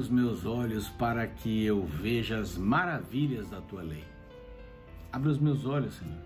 [0.00, 4.02] Os meus olhos para que eu veja as maravilhas da tua lei.
[5.12, 6.16] Abre os meus olhos, Senhor.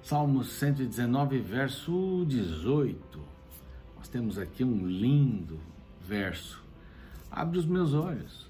[0.00, 3.20] Salmos 119, verso 18.
[3.96, 5.58] Nós temos aqui um lindo
[6.06, 6.62] verso.
[7.32, 8.48] Abre os meus olhos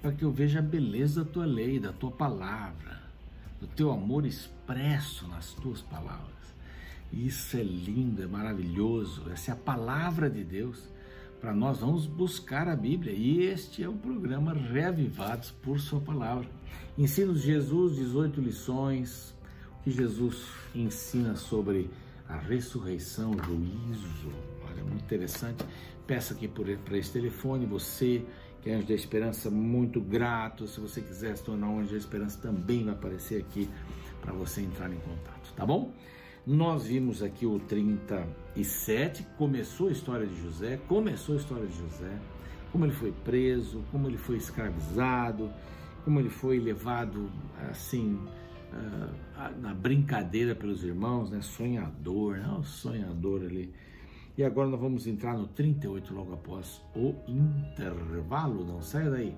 [0.00, 3.02] para que eu veja a beleza da tua lei, da tua palavra,
[3.60, 6.54] do teu amor expresso nas tuas palavras.
[7.12, 9.30] Isso é lindo, é maravilhoso.
[9.30, 10.88] Essa é a palavra de Deus.
[11.40, 16.48] Para nós vamos buscar a Bíblia e este é o programa Reavivados por Sua Palavra.
[16.96, 19.36] Ensinos de Jesus, 18 lições,
[19.78, 21.88] o que Jesus ensina sobre
[22.28, 24.32] a ressurreição, o juízo.
[24.68, 25.64] Olha, muito interessante.
[26.08, 28.26] Peça aqui para esse telefone, você
[28.60, 30.66] que é Anjo da Esperança, muito grato.
[30.66, 33.70] Se você quiser se tornar um Anjo da Esperança, também vai aparecer aqui
[34.20, 35.94] para você entrar em contato, tá bom?
[36.48, 42.18] Nós vimos aqui o 37, começou a história de José, começou a história de José,
[42.72, 45.52] como ele foi preso, como ele foi escravizado,
[46.06, 47.30] como ele foi levado
[47.70, 48.18] assim
[48.72, 51.42] uh, na brincadeira pelos irmãos, né?
[51.42, 52.48] Sonhador, né?
[52.58, 53.70] O sonhador ali.
[54.34, 59.36] E agora nós vamos entrar no 38 logo após o intervalo, não saia daí.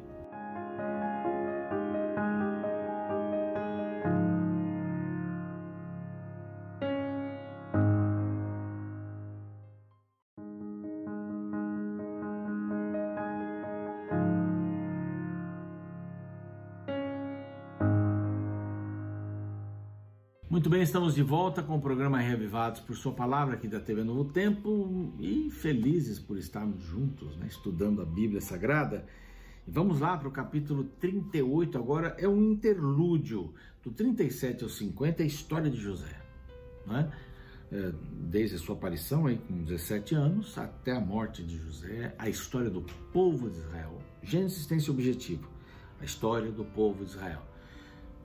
[20.91, 25.15] Estamos de volta com o programa Reavivados por Sua Palavra aqui da TV Novo Tempo
[25.21, 29.07] e felizes por estarmos juntos, né, estudando a Bíblia Sagrada.
[29.69, 35.23] E vamos lá para o capítulo 38, agora é um interlúdio, do 37 ao 50,
[35.23, 36.21] a história de José.
[36.85, 37.09] Né?
[37.71, 37.93] É,
[38.29, 42.69] desde a sua aparição aí com 17 anos até a morte de José, a história
[42.69, 44.03] do povo de Israel.
[44.25, 45.49] Gênesis tem esse objetivo,
[46.01, 47.43] a história do povo de Israel.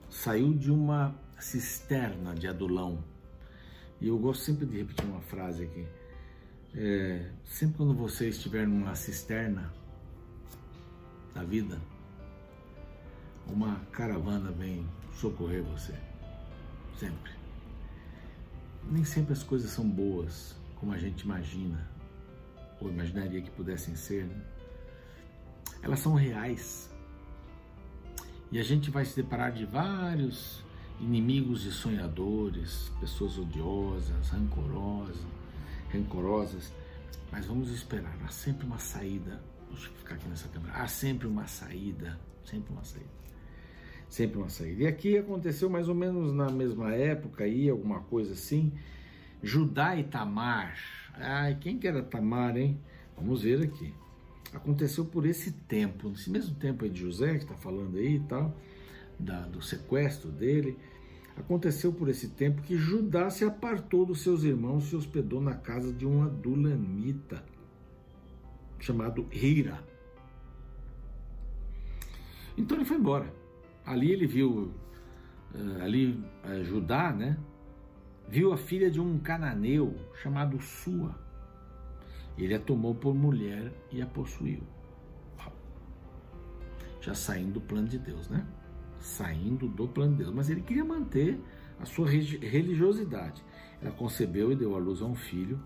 [0.09, 1.13] Saiu de uma
[1.45, 3.03] cisterna de Adulão.
[4.01, 5.85] E eu gosto sempre de repetir uma frase aqui.
[6.73, 9.71] É, sempre quando você estiver numa cisterna
[11.35, 11.79] da vida,
[13.45, 15.93] uma caravana vem socorrer você.
[16.97, 17.31] Sempre.
[18.89, 21.87] Nem sempre as coisas são boas como a gente imagina,
[22.81, 24.25] ou imaginaria que pudessem ser.
[24.25, 24.41] Né?
[25.83, 26.89] Elas são reais.
[28.51, 30.64] E a gente vai se deparar de vários
[30.99, 35.17] inimigos e sonhadores, pessoas odiosas, rancorosas,
[35.91, 36.73] rancorosas,
[37.31, 39.41] mas vamos esperar, há sempre uma saída.
[39.69, 40.73] Deixa eu ficar aqui nessa câmera.
[40.73, 43.09] Há sempre uma saída, sempre uma saída.
[44.07, 44.83] Sempre uma saída.
[44.83, 48.71] E aqui aconteceu mais ou menos na mesma época aí, alguma coisa assim.
[49.43, 50.77] Judá e Tamar.
[51.15, 52.79] Ai, quem que era Tamar, hein?
[53.17, 53.93] Vamos ver aqui.
[54.53, 58.19] Aconteceu por esse tempo, nesse mesmo tempo aí de José, que está falando aí e
[58.21, 58.55] tal
[59.19, 60.77] da, do sequestro dele,
[61.35, 65.55] aconteceu por esse tempo que Judá se apartou dos seus irmãos e se hospedou na
[65.55, 67.43] casa de um adulamita
[68.79, 69.83] chamado Hira.
[72.57, 73.33] Então ele foi embora.
[73.85, 74.73] Ali ele viu,
[75.53, 77.37] eh, ali eh, Judá, né?
[78.27, 81.15] Viu a filha de um cananeu chamado Sua.
[82.37, 84.63] Ele a tomou por mulher e a possuiu.
[87.01, 88.45] Já saindo do plano de Deus, né?
[89.05, 91.39] Saindo do plano de Deus, mas ele queria manter
[91.79, 93.43] a sua religiosidade.
[93.81, 95.59] Ela concebeu e deu à luz a um filho,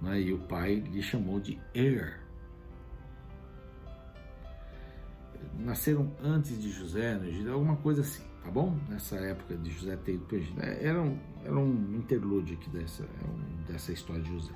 [0.00, 2.20] né, e o pai lhe chamou de Er.
[5.58, 8.78] Nasceram antes de José no Egito, alguma coisa assim, tá bom?
[8.88, 10.60] Nessa época de José ter ido para o Egito.
[10.60, 14.52] Era um, era um interlúdio aqui dessa, é dessa história de José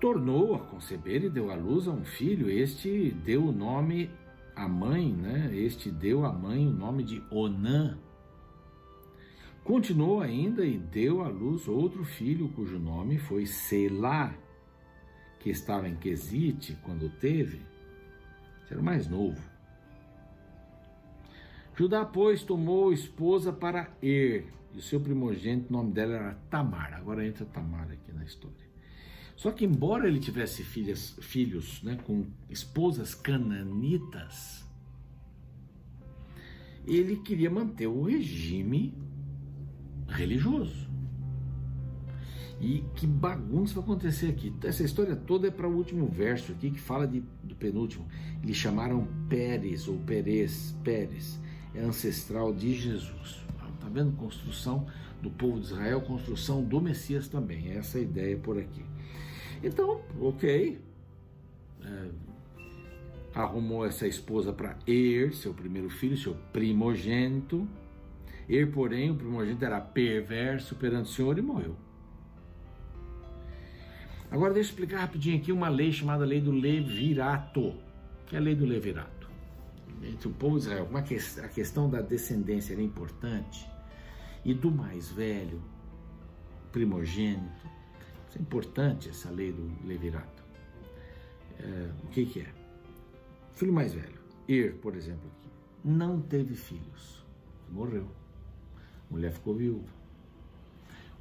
[0.00, 2.50] tornou a conceber e deu à luz a um filho.
[2.50, 4.10] Este deu o nome
[4.54, 7.98] a mãe, né, este deu à mãe o nome de Onã.
[9.62, 14.34] Continuou ainda e deu à luz outro filho, cujo nome foi Selá,
[15.40, 17.60] que estava em Quesite quando teve,
[18.70, 19.40] era mais novo.
[21.76, 26.94] Judá, pois, tomou esposa para Er, e o seu primogênito, o nome dela era Tamar.
[26.94, 28.63] Agora entra Tamar aqui na história.
[29.36, 34.64] Só que, embora ele tivesse filhas, filhos né, com esposas cananitas,
[36.86, 38.94] ele queria manter o regime
[40.08, 40.88] religioso.
[42.60, 44.54] E que bagunça vai acontecer aqui?
[44.62, 48.06] Essa história toda é para o último verso aqui que fala de, do penúltimo.
[48.42, 51.40] Eles chamaram Pérez ou Perez, Pérez,
[51.74, 53.44] é ancestral de Jesus.
[53.80, 54.12] Tá vendo?
[54.12, 54.86] Construção
[55.24, 57.72] do povo de Israel, construção do Messias também.
[57.72, 58.84] Essa é a ideia por aqui.
[59.62, 60.78] Então, ok.
[61.82, 62.08] É,
[63.34, 67.66] arrumou essa esposa para Er, seu primeiro filho, seu primogênito.
[68.48, 71.74] Er, porém, o primogênito era perverso perante o Senhor e morreu.
[74.30, 77.74] Agora deixa eu explicar rapidinho aqui uma lei chamada lei do levirato,
[78.26, 79.28] que é a lei do levirato.
[80.02, 83.73] Entre o povo de Israel, como é que a questão da descendência era importante
[84.44, 85.62] e do mais velho,
[86.70, 87.68] primogênito,
[88.28, 90.44] isso é importante essa lei do levirato.
[91.58, 92.52] É, o que, que é?
[93.52, 95.48] Filho mais velho, Ir, por exemplo, aqui,
[95.84, 97.24] não teve filhos,
[97.70, 98.06] morreu.
[99.08, 99.88] A mulher ficou viúva.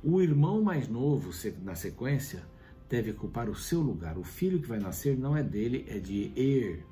[0.04, 1.32] O irmão mais novo,
[1.62, 2.44] na sequência,
[2.90, 4.18] deve ocupar o seu lugar.
[4.18, 6.86] O filho que vai nascer não é dele, é de Er.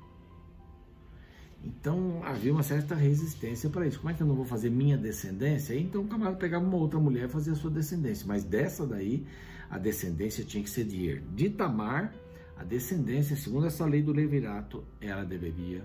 [1.64, 3.98] Então havia uma certa resistência para isso.
[4.00, 5.74] Como é que eu não vou fazer minha descendência?
[5.74, 8.26] Então o camarada pegava uma outra mulher e fazia a sua descendência.
[8.26, 9.24] Mas dessa daí,
[9.70, 11.22] a descendência tinha que ser de Er.
[11.34, 12.12] De Tamar,
[12.56, 15.84] a descendência, segundo essa lei do Levirato, ela deveria,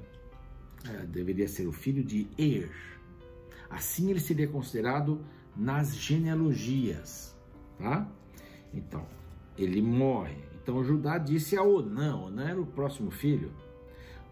[0.83, 2.71] ela deveria ser o filho de Er.
[3.69, 5.21] Assim ele seria considerado
[5.56, 7.35] nas genealogias,
[7.77, 8.09] tá?
[8.74, 9.06] Então,
[9.57, 10.38] ele morre.
[10.62, 13.51] Então Judá disse a Onã, Onã era o próximo filho,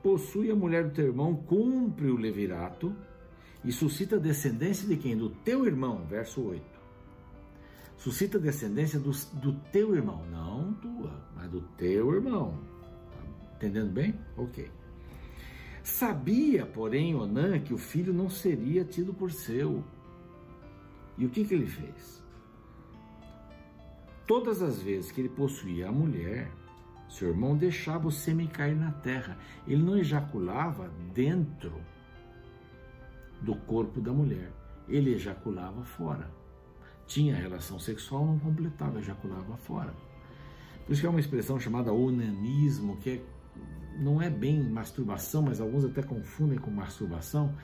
[0.06, 2.96] possui a mulher do teu irmão, cumpre o levirato
[3.64, 5.18] e suscita descendência de quem?
[5.18, 6.64] Do teu irmão, verso 8.
[7.98, 9.10] Suscita descendência do,
[9.42, 12.60] do teu irmão, não tua, mas do teu irmão.
[13.50, 14.14] Tá entendendo bem?
[14.38, 14.70] Ok.
[15.82, 19.84] Sabia, porém, Onã que o filho não seria tido por seu.
[21.18, 22.24] E o que, que ele fez?
[24.28, 26.52] Todas as vezes que ele possuía a mulher,
[27.10, 29.38] seu irmão deixava o sêmen cair na terra.
[29.68, 31.82] Ele não ejaculava dentro
[33.42, 34.52] do corpo da mulher,
[34.88, 36.30] ele ejaculava fora.
[37.06, 39.94] Tinha relação sexual, não completava, ejaculava fora.
[40.86, 43.22] Por isso que é uma expressão chamada onanismo, que é,
[44.00, 47.56] não é bem masturbação, mas alguns até confundem com masturbação.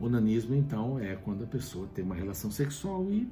[0.00, 3.30] Onanismo, então, é quando a pessoa tem uma relação sexual e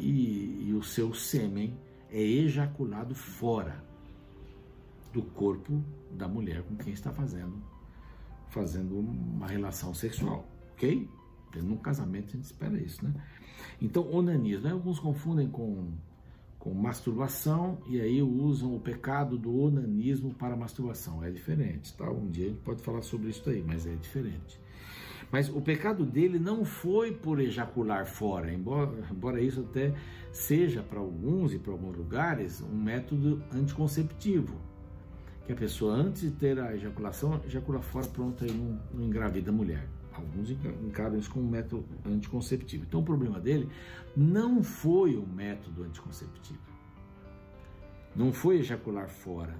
[0.00, 1.76] e, e o seu sêmen
[2.10, 3.84] é ejaculado fora
[5.12, 7.60] do corpo da mulher com quem está fazendo
[8.50, 11.08] fazendo uma relação sexual, ok?
[11.62, 13.12] No casamento a gente espera isso, né?
[13.80, 14.72] Então, onanismo, né?
[14.72, 15.92] alguns confundem com,
[16.58, 21.24] com masturbação e aí usam o pecado do onanismo para masturbação.
[21.24, 22.10] É diferente, tá?
[22.10, 24.60] Um dia a gente pode falar sobre isso aí, mas é diferente.
[25.30, 29.94] Mas o pecado dele não foi por ejacular fora, embora, embora isso até
[30.32, 34.69] seja para alguns e para alguns lugares um método anticonceptivo.
[35.46, 39.50] Que a pessoa, antes de ter a ejaculação, ejacula fora, pronto, aí não, não engravida
[39.50, 39.88] a mulher.
[40.12, 42.84] Alguns encaram isso como um método anticonceptivo.
[42.86, 43.68] Então o problema dele
[44.16, 46.60] não foi o método anticonceptivo.
[48.14, 49.56] Não foi ejacular fora.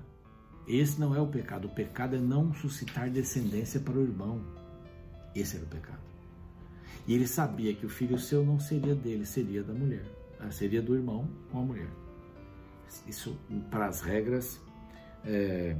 [0.66, 1.66] Esse não é o pecado.
[1.66, 4.40] O pecado é não suscitar descendência para o irmão.
[5.34, 6.00] Esse era o pecado.
[7.06, 10.04] E ele sabia que o filho seu não seria dele, seria da mulher.
[10.38, 11.88] Ah, seria do irmão com a mulher.
[13.06, 13.38] Isso
[13.70, 14.60] para as regras,
[15.24, 15.76] é,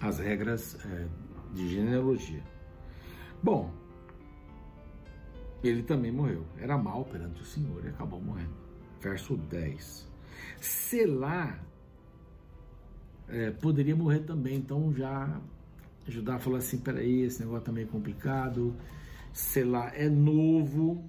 [0.00, 1.06] as regras é,
[1.54, 2.42] de genealogia.
[3.42, 3.72] Bom,
[5.62, 6.44] ele também morreu.
[6.58, 8.54] Era mal perante o Senhor e acabou morrendo.
[9.00, 10.08] Verso 10.
[10.60, 11.58] Selá
[13.28, 15.40] é, poderia morrer também, então já
[16.06, 18.74] Judá falou assim: peraí, esse negócio tá meio complicado,
[19.32, 21.04] sei lá, é novo.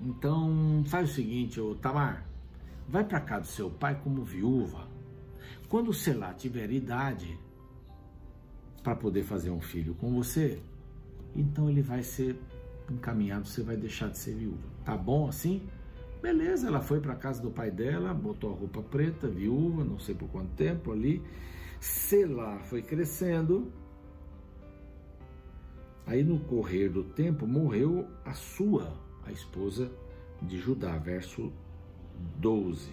[0.00, 2.26] Então faz o seguinte, ô Tamar,
[2.88, 4.88] vai para cá do seu pai como viúva.
[5.72, 7.40] Quando o Selá tiver idade
[8.82, 10.60] para poder fazer um filho com você,
[11.34, 12.38] então ele vai ser
[12.90, 14.68] encaminhado, você vai deixar de ser viúva.
[14.84, 15.66] Tá bom assim?
[16.20, 20.14] Beleza, ela foi para casa do pai dela, botou a roupa preta, viúva, não sei
[20.14, 21.22] por quanto tempo ali.
[21.80, 23.72] Selá foi crescendo.
[26.04, 28.92] Aí no correr do tempo morreu a sua,
[29.24, 29.90] a esposa
[30.42, 31.50] de Judá, verso
[32.36, 32.90] 12.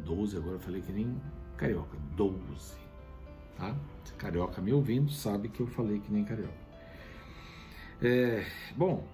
[0.00, 1.18] 12, agora eu falei que nem
[1.56, 2.76] carioca, 12.
[3.56, 3.74] Tá?
[4.18, 6.66] Carioca me ouvindo, sabe que eu falei que nem carioca.
[8.00, 8.44] É,
[8.76, 9.06] bom,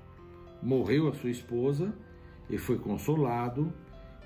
[0.63, 1.93] morreu a sua esposa
[2.49, 3.73] e foi consolado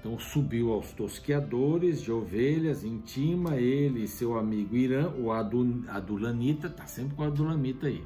[0.07, 6.87] então subiu aos tosqueadores de ovelhas, intima ele e seu amigo Irã, o Adulanita, tá
[6.87, 8.05] sempre com o Adulamita aí.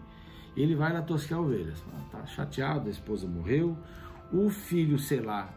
[0.57, 1.85] Ele vai lá tosquear ovelhas.
[2.11, 3.76] Tá chateado, a esposa morreu.
[4.33, 5.52] O filho Selá,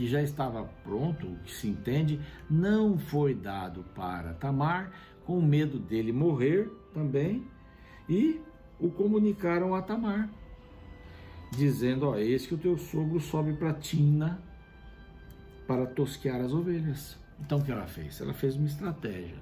[0.00, 4.90] que já estava pronto, que se entende, não foi dado para Tamar,
[5.26, 7.46] com medo dele morrer também,
[8.08, 8.40] e
[8.78, 10.30] o comunicaram a Tamar,
[11.50, 14.40] dizendo: Ó, eis que o teu sogro sobe para Tina
[15.66, 17.18] para tosquear as ovelhas.
[17.38, 18.22] Então o que ela fez?
[18.22, 19.36] Ela fez uma estratégia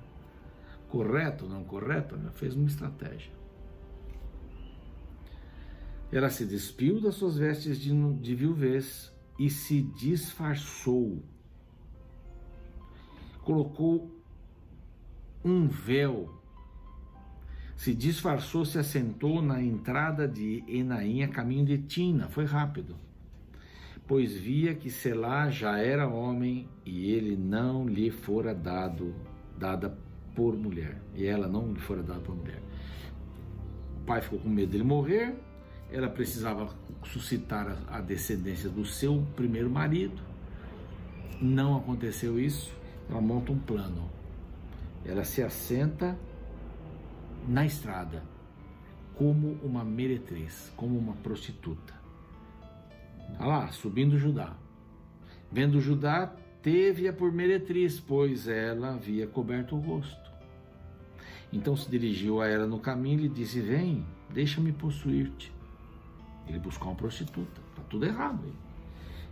[0.89, 3.31] correto ou não correto, ela fez uma estratégia.
[6.11, 11.23] Ela se despiu das suas vestes de, de viuvez e se disfarçou.
[13.43, 14.11] Colocou
[15.45, 16.29] um véu,
[17.77, 22.29] se disfarçou, se assentou na entrada de Enaim a caminho de Tina.
[22.29, 22.97] Foi rápido,
[24.07, 29.15] pois via que Selá já era homem e ele não lhe fora dado,
[29.57, 29.97] dada
[30.35, 31.01] por mulher.
[31.15, 32.63] E ela não lhe fora dada por mulher.
[34.03, 35.48] O pai ficou com medo dele morrer
[35.91, 36.69] ela precisava
[37.05, 40.21] suscitar a descendência do seu primeiro marido.
[41.41, 42.75] Não aconteceu isso.
[43.09, 44.11] Ela monta um plano.
[45.05, 46.19] Ela se assenta
[47.49, 48.23] na estrada
[49.15, 51.95] como uma meretriz, como uma prostituta.
[53.39, 54.55] Olha lá, subindo Judá.
[55.51, 56.27] Vendo Judá,
[56.63, 60.29] teve-a por meretriz, pois ela havia coberto o rosto.
[61.51, 65.58] Então se dirigiu a ela no caminho e lhe disse: Vem, deixa-me possuir-te.
[66.49, 67.61] Ele buscou uma prostituta.
[67.71, 68.55] Está tudo errado aí.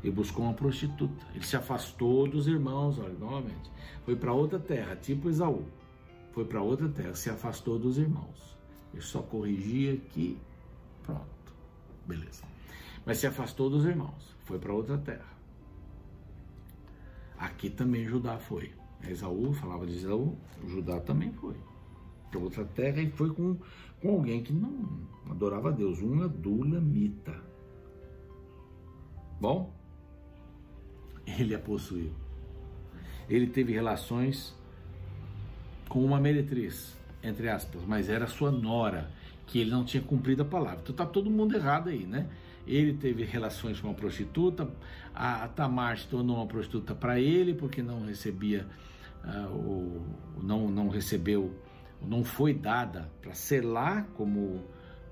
[0.03, 1.27] Ele buscou uma prostituta.
[1.35, 3.71] Ele se afastou dos irmãos, olha, novamente.
[4.05, 5.65] Foi para outra terra, tipo Esaú.
[6.33, 8.57] Foi para outra terra, se afastou dos irmãos.
[8.93, 10.39] Ele só corrigia aqui,
[11.03, 11.25] pronto.
[12.07, 12.45] Beleza.
[13.05, 14.37] Mas se afastou dos irmãos.
[14.45, 15.37] Foi para outra terra.
[17.39, 18.73] Aqui também Judá foi.
[19.03, 21.55] Esaú falava de Esaú, Judá também foi
[22.31, 23.57] para outra terra e foi com,
[24.01, 27.35] com alguém que não adorava a Deus, um adulamita.
[29.41, 29.75] Bom,
[31.27, 32.13] ele a possuiu.
[33.29, 34.55] Ele teve relações
[35.89, 39.11] com uma meretriz, entre aspas, mas era sua nora,
[39.47, 40.81] que ele não tinha cumprido a palavra.
[40.83, 42.29] Então tá todo mundo errado aí, né?
[42.67, 44.69] Ele teve relações com uma prostituta,
[45.15, 48.67] a Tamar se tornou uma prostituta para ele porque não recebia
[49.25, 50.05] uh, o
[50.43, 51.55] não não recebeu
[52.01, 54.65] não foi dada para selar como,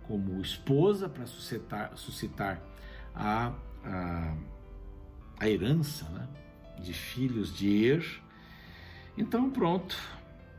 [0.07, 2.61] como esposa, para suscitar, suscitar
[3.15, 3.53] a,
[3.85, 4.35] a,
[5.41, 6.29] a herança né,
[6.81, 8.23] de filhos de Er.
[9.17, 9.97] Então, pronto,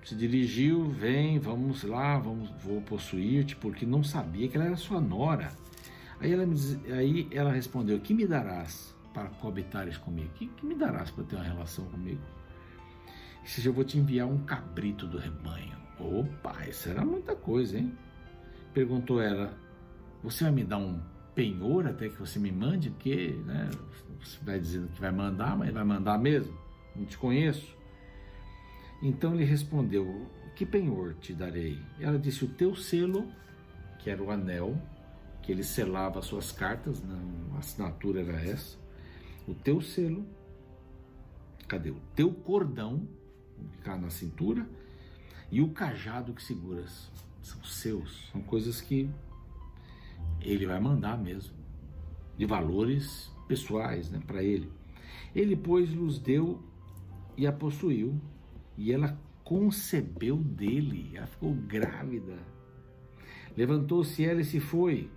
[0.04, 5.02] se dirigiu, vem, vamos lá, vamos, vou possuir-te, porque não sabia que ela era sua
[5.02, 5.52] nora.
[6.20, 6.56] Aí ela, me,
[6.92, 10.30] aí ela respondeu: Que me darás para coabitares comigo?
[10.36, 12.22] Que, que me darás para ter uma relação comigo?
[13.44, 15.85] Se eu vou te enviar um cabrito do rebanho.
[16.00, 17.98] Opa, isso era muita coisa, hein?
[18.74, 19.58] Perguntou ela:
[20.24, 21.00] Você vai me dar um
[21.34, 22.90] penhor até que você me mande?
[22.90, 23.70] Porque né,
[24.22, 26.54] você vai dizendo que vai mandar, mas vai mandar mesmo?
[26.96, 27.76] Não te conheço.
[29.02, 31.80] Então ele respondeu: Que penhor te darei?
[32.00, 33.32] Ela disse: O teu selo,
[34.00, 34.78] que era o anel,
[35.42, 37.16] que ele selava as suas cartas, né?
[37.56, 38.78] a assinatura era essa.
[39.48, 40.26] O teu selo,
[41.68, 41.92] cadê?
[41.92, 43.08] O teu cordão,
[43.72, 44.68] ficar na cintura
[45.52, 47.12] e o cajado que seguras
[47.42, 49.10] são seus, são coisas que
[50.42, 51.54] ele vai mandar mesmo,
[52.38, 54.70] de valores pessoais né, para ele.
[55.36, 56.62] Ele, pois, nos deu
[57.38, 58.20] e a possuiu,
[58.78, 62.38] e ela concebeu dele, ela ficou grávida.
[63.56, 65.10] Levantou-se ela e se foi,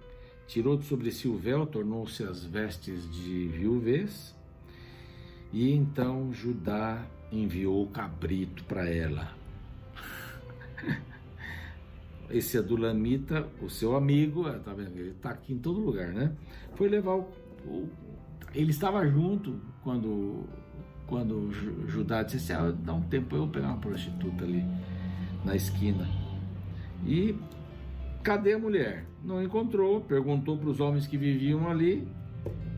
[0.46, 4.34] tirou de sobre si o véu, tornou-se as vestes de viuvez,
[5.52, 9.37] e então Judá enviou o cabrito para ela.
[12.30, 14.96] Esse Adulamita, o seu amigo, ah, tá vendo?
[14.98, 16.32] Ele está aqui em todo lugar, né?
[16.74, 17.28] Foi levar o,
[17.66, 17.88] o
[18.54, 20.44] ele estava junto quando
[21.06, 21.50] quando
[21.86, 24.62] Judá disse assim, ah, dá um tempo eu vou pegar uma prostituta ali
[25.42, 26.06] na esquina.
[27.06, 27.34] E
[28.22, 29.06] cadê a mulher?
[29.24, 32.06] Não encontrou, perguntou para os homens que viviam ali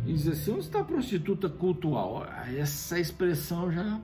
[0.07, 2.25] e disse assim, onde está a prostituta cultual?
[2.57, 4.01] Essa expressão já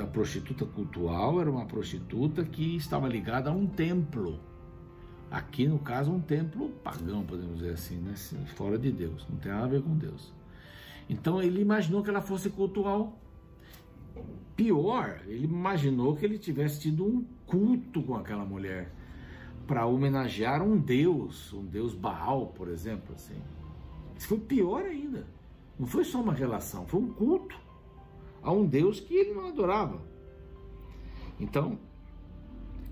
[0.00, 4.40] a prostituta cultual era uma prostituta que estava ligada a um templo.
[5.30, 8.14] Aqui, no caso, um templo pagão, podemos dizer assim, né?
[8.54, 10.32] fora de Deus, não tem nada a ver com Deus.
[11.08, 13.18] Então ele imaginou que ela fosse cultual.
[14.56, 18.92] Pior, ele imaginou que ele tivesse tido um culto com aquela mulher
[19.66, 23.36] para homenagear um deus, um deus Baal, por exemplo, assim.
[24.16, 25.26] Isso foi pior ainda.
[25.78, 27.67] Não foi só uma relação, foi um culto
[28.42, 30.00] a um Deus que ele não adorava.
[31.40, 31.78] Então,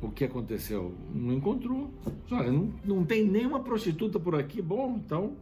[0.01, 0.95] o que aconteceu?
[1.15, 1.91] Não encontrou.
[2.31, 4.61] Olha, não, não tem nenhuma prostituta por aqui.
[4.61, 5.37] Bom, então,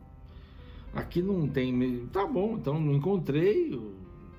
[0.94, 2.06] aqui não tem.
[2.12, 3.80] Tá bom, então não encontrei.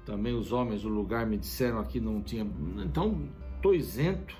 [0.05, 2.47] Também os homens do lugar me disseram aqui não tinha.
[2.83, 4.35] Então, estou isento.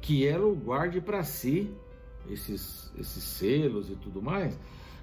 [0.00, 1.70] Que ela o guarde para si,
[2.28, 4.58] esses, esses selos e tudo mais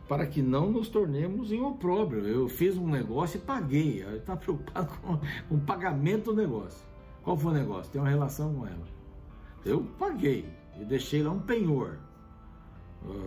[0.09, 2.25] para que não nos tornemos em opróbrio.
[2.25, 4.01] Eu fiz um negócio e paguei.
[4.01, 5.19] Ele está preocupado com,
[5.55, 6.83] o pagamento do negócio.
[7.23, 7.91] Qual foi o negócio?
[7.91, 8.87] Tem uma relação com ela.
[9.63, 10.51] Eu paguei
[10.81, 11.99] e deixei lá um penhor.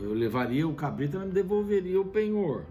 [0.03, 2.65] Eu levaria o cabrito, ela me devolveria o penhor.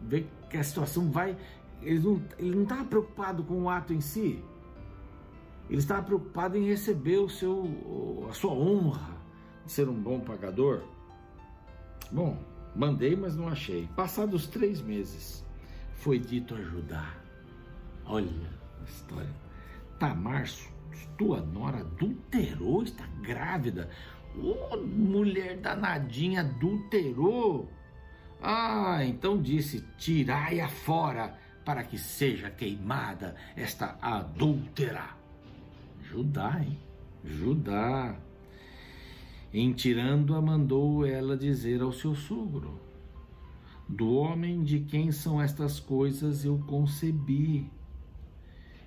[0.00, 1.36] Vê que a situação vai.
[1.82, 4.42] Ele não, não estava preocupado com o ato em si.
[5.68, 9.14] Ele estava preocupado em receber o seu, a sua honra
[9.66, 10.80] de ser um bom pagador.
[12.10, 12.38] Bom,
[12.74, 13.88] mandei, mas não achei.
[13.96, 15.44] Passados três meses,
[15.94, 17.22] foi dito ajudar.
[18.06, 18.28] Olha
[18.80, 19.34] a história.
[19.98, 20.44] Tamar,
[21.16, 23.88] tua nora, adulterou, está grávida.
[24.36, 27.70] Oh, mulher danadinha, adulterou.
[28.42, 35.16] Ah, então disse: tirai-a fora, para que seja queimada esta adúltera.
[36.02, 36.78] Judá, hein?
[37.24, 38.16] Judá.
[39.56, 42.80] Em tirando-a, mandou ela dizer ao seu sogro:
[43.88, 47.70] Do homem de quem são estas coisas eu concebi.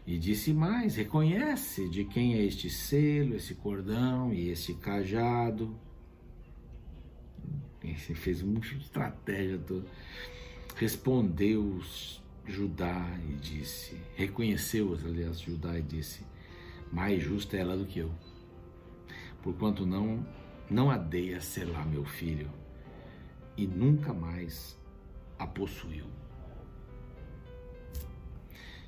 [0.05, 5.74] E disse mais: Reconhece de quem é este selo, esse cordão e esse cajado.
[7.81, 9.86] Ele fez uma estratégia toda.
[10.75, 11.79] Respondeu
[12.45, 16.25] Judá e disse: Reconheceu, aliás, Judá e disse:
[16.91, 18.12] Mais justa é ela do que eu,
[19.41, 20.25] porquanto não
[20.69, 22.50] não a dei a selar meu filho,
[23.55, 24.77] e nunca mais
[25.39, 26.05] a possuiu.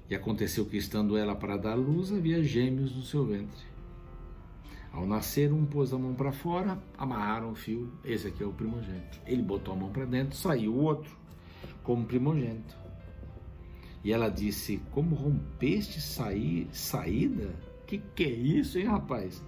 [0.09, 3.69] E aconteceu que, estando ela para dar luz, havia gêmeos no seu ventre.
[4.91, 7.91] Ao nascer, um pôs a mão para fora, amarraram o fio.
[8.03, 9.21] Esse aqui é o primogênito.
[9.25, 11.15] Ele botou a mão para dentro, saiu o outro,
[11.83, 12.75] como primogênito.
[14.03, 17.53] E ela disse: Como rompeste sair, saída?
[17.86, 19.43] Que que é isso, hein, rapaz?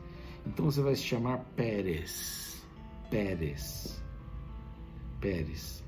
[0.45, 2.61] Então você vai se chamar Pérez.
[3.09, 4.01] Pérez.
[5.19, 5.83] Pérez.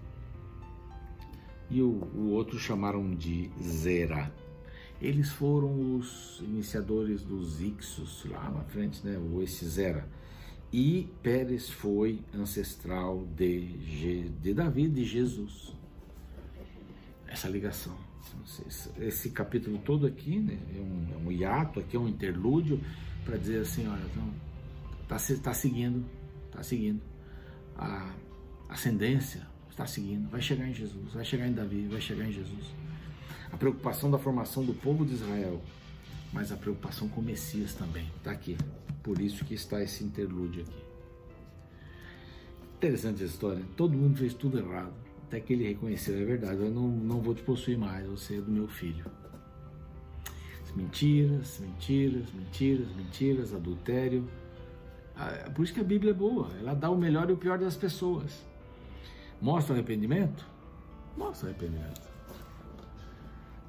[1.69, 4.31] E o, o outro chamaram de Zera.
[5.01, 9.17] Eles foram os iniciadores dos Ixos lá na frente, né?
[9.17, 10.07] O esse Zera.
[10.71, 15.73] E Pérez foi ancestral de, de Davi, de Jesus.
[17.27, 17.95] Essa ligação.
[18.99, 22.79] Esse capítulo todo aqui né, é, um, é um hiato, aqui é um interlúdio
[23.23, 24.23] para dizer assim, olha, então,
[25.17, 26.05] tá, tá seguindo,
[26.51, 27.01] tá seguindo
[27.77, 28.13] a
[28.69, 32.83] ascendência, está seguindo, vai chegar em Jesus, vai chegar em Davi, vai chegar em Jesus
[33.53, 35.61] a preocupação da formação do povo de Israel,
[36.33, 38.09] mas a preocupação com o Messias também.
[38.17, 38.57] Está aqui.
[39.03, 40.83] Por isso que está esse interlúdio aqui.
[42.77, 43.63] Interessante essa história.
[43.77, 44.93] Todo mundo fez tudo errado.
[45.27, 48.41] Até que ele reconheceu, é verdade, eu não, não vou te possuir mais, você é
[48.41, 49.05] do meu filho.
[50.75, 54.27] Mentiras, mentiras, mentiras, mentiras, adultério.
[55.15, 57.57] Ah, por isso que a Bíblia é boa, ela dá o melhor e o pior
[57.57, 58.43] das pessoas.
[59.41, 60.45] Mostra arrependimento?
[61.17, 62.01] Mostra arrependimento.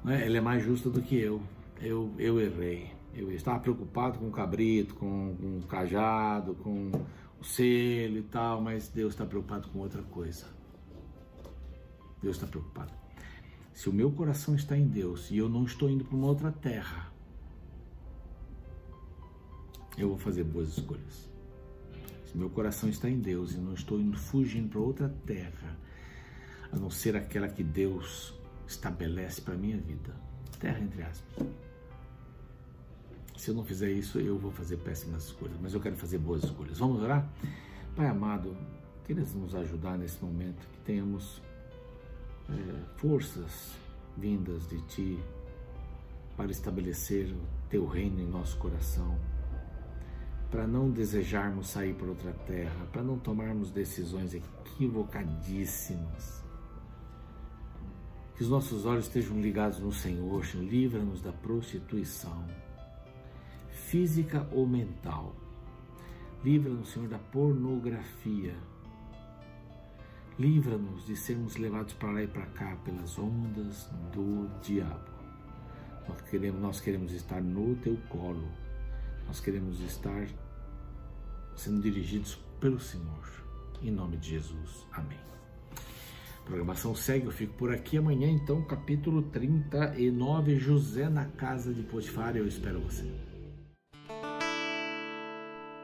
[0.03, 0.25] Né?
[0.25, 1.41] Ela é mais justa do que eu.
[1.81, 2.91] Eu, eu errei.
[3.13, 6.91] Eu estava preocupado com o cabrito, com, com o cajado, com
[7.39, 10.47] o selo e tal, mas Deus está preocupado com outra coisa.
[12.21, 12.91] Deus está preocupado.
[13.73, 16.51] Se o meu coração está em Deus e eu não estou indo para uma outra
[16.51, 17.11] terra,
[19.97, 21.34] eu vou fazer boas escolhas.
[22.35, 25.77] Meu coração está em Deus e não estou indo fugindo para outra terra,
[26.69, 28.33] a não ser aquela que Deus
[28.67, 30.13] estabelece para a minha vida.
[30.59, 31.47] Terra entre aspas.
[33.37, 36.43] Se eu não fizer isso, eu vou fazer péssimas escolhas, mas eu quero fazer boas
[36.43, 36.77] escolhas.
[36.79, 37.25] Vamos orar?
[37.95, 38.55] Pai amado,
[39.05, 41.41] queres nos ajudar nesse momento, que tenhamos
[42.49, 43.71] é, forças
[44.17, 45.19] vindas de Ti
[46.35, 49.17] para estabelecer o Teu reino em nosso coração,
[50.49, 56.45] para não desejarmos sair para outra terra, para não tomarmos decisões equivocadíssimas
[58.35, 60.45] que os nossos olhos estejam ligados no Senhor.
[60.55, 62.45] Livra-nos da prostituição,
[63.71, 65.33] física ou mental.
[66.43, 68.55] Livra-nos, Senhor, da pornografia.
[70.37, 75.15] Livra-nos de sermos levados para lá e para cá pelas ondas do diabo.
[76.07, 78.47] Nós queremos, nós queremos estar no teu colo.
[79.27, 80.27] Nós queremos estar
[81.55, 83.43] sendo dirigidos pelo Senhor.
[83.81, 84.85] Em nome de Jesus.
[84.91, 85.19] Amém.
[86.39, 91.81] A programação segue, eu fico por aqui amanhã, então, capítulo 39, José na casa de
[91.81, 93.11] Potifar, eu espero você.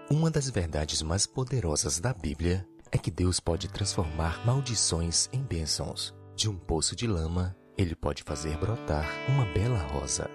[0.10, 6.14] Uma das verdades mais poderosas da Bíblia é que Deus pode transformar maldições em bênçãos.
[6.36, 10.30] De um poço de lama, ele pode fazer brotar uma bela rosa.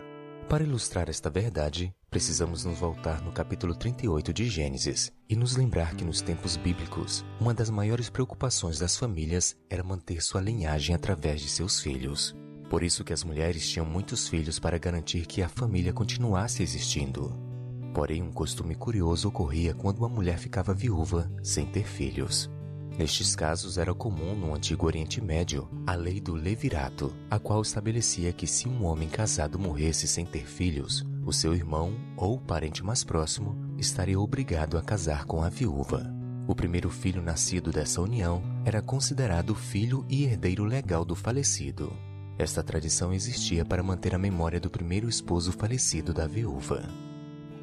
[0.49, 5.97] Para ilustrar esta verdade, precisamos nos voltar no capítulo 38 de Gênesis e nos lembrar
[5.97, 11.41] que nos tempos bíblicos, uma das maiores preocupações das famílias era manter sua linhagem através
[11.41, 12.37] de seus filhos.
[12.71, 17.37] Por isso que as mulheres tinham muitos filhos para garantir que a família continuasse existindo.
[17.93, 22.49] Porém, um costume curioso ocorria quando uma mulher ficava viúva sem ter filhos.
[22.99, 28.33] Nestes casos, era comum no Antigo Oriente Médio a lei do levirato, a qual estabelecia
[28.33, 33.05] que se um homem casado morresse sem ter filhos, o seu irmão ou parente mais
[33.05, 36.11] próximo estaria obrigado a casar com a viúva.
[36.49, 41.93] O primeiro filho nascido dessa união era considerado filho e herdeiro legal do falecido.
[42.39, 46.89] Esta tradição existia para manter a memória do primeiro esposo falecido da viúva.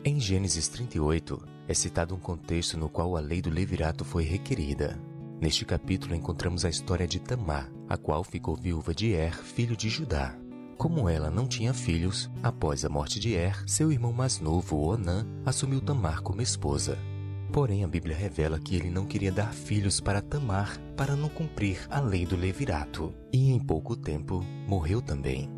[0.04, 5.00] Em Gênesis 38, é citado um contexto no qual a lei do levirato foi requerida.
[5.42, 9.90] Neste capítulo encontramos a história de Tamar, a qual ficou viúva de Er, filho de
[9.90, 10.36] Judá.
[10.78, 15.26] Como ela não tinha filhos, após a morte de Er, seu irmão mais novo, Onã,
[15.46, 16.98] assumiu Tamar como esposa.
[17.52, 21.86] Porém, a Bíblia revela que ele não queria dar filhos para Tamar para não cumprir
[21.90, 25.50] a lei do levirato, e em pouco tempo morreu também.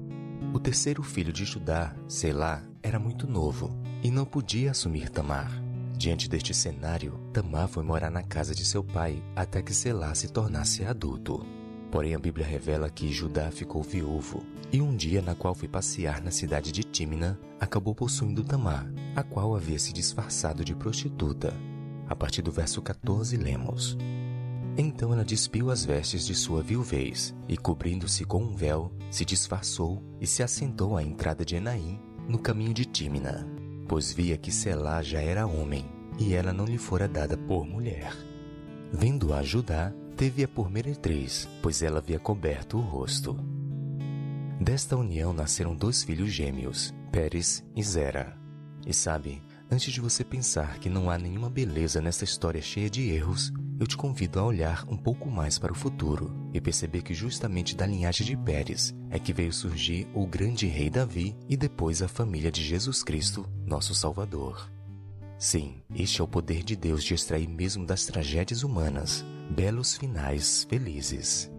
[0.54, 5.64] O terceiro filho de Judá, Selá, era muito novo e não podia assumir Tamar.
[5.98, 10.28] Diante deste cenário, Tamar foi morar na casa de seu pai até que Selá se
[10.28, 11.46] tornasse adulto.
[11.90, 16.22] Porém, a Bíblia revela que Judá ficou viúvo e um dia na qual foi passear
[16.22, 21.54] na cidade de Tímina, acabou possuindo Tamar, a qual havia se disfarçado de prostituta.
[22.08, 23.98] A partir do verso 14 lemos:
[24.78, 30.04] Então ela despiu as vestes de sua viuvez e, cobrindo-se com um véu, se disfarçou
[30.20, 35.02] e se assentou à entrada de Enaim, no caminho de Tímina pois via que Selá
[35.02, 35.86] já era homem
[36.17, 38.15] e ela não lhe fora dada por mulher.
[38.91, 43.36] Vendo-a Judá, teve-a por meretriz, pois ela havia coberto o rosto.
[44.60, 48.38] Desta união nasceram dois filhos gêmeos, Pérez e Zera.
[48.86, 53.10] E sabe, antes de você pensar que não há nenhuma beleza nesta história cheia de
[53.10, 57.14] erros, eu te convido a olhar um pouco mais para o futuro e perceber que
[57.14, 62.02] justamente da linhagem de Pérez é que veio surgir o grande rei Davi e depois
[62.02, 64.70] a família de Jesus Cristo, nosso Salvador.
[65.38, 70.66] Sim, este é o poder de Deus de extrair mesmo das tragédias humanas belos finais
[70.70, 71.52] felizes.